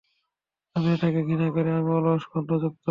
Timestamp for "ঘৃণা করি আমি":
1.23-1.91